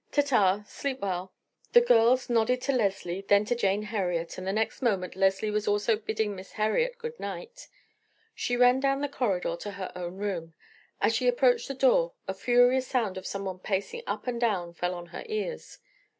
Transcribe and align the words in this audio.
Ta 0.11 0.23
ta; 0.23 0.63
sleep 0.63 0.99
well." 0.99 1.31
The 1.73 1.79
girls 1.81 2.27
nodded 2.27 2.59
to 2.61 2.71
Leslie, 2.71 3.21
then 3.27 3.45
to 3.45 3.53
Jane 3.55 3.83
Heriot, 3.83 4.35
and 4.39 4.47
the 4.47 4.51
next 4.51 4.81
moment 4.81 5.15
Leslie 5.15 5.51
was 5.51 5.67
also 5.67 5.95
bidding 5.95 6.35
Miss 6.35 6.53
Heriot 6.53 6.97
good 6.97 7.19
night. 7.19 7.67
She 8.33 8.57
ran 8.57 8.79
down 8.79 9.01
the 9.01 9.07
corridor 9.07 9.55
to 9.57 9.71
her 9.73 9.91
own 9.95 10.17
room. 10.17 10.55
As 11.01 11.13
she 11.15 11.27
approached 11.27 11.67
the 11.67 11.75
door, 11.75 12.13
a 12.27 12.33
furious 12.33 12.87
sound 12.87 13.15
of 13.15 13.27
someone 13.27 13.59
pacing 13.59 14.01
up 14.07 14.25
and 14.25 14.41
down 14.41 14.73
fell 14.73 14.95
on 14.95 15.05
her 15.13 15.21
ears. 15.27 15.77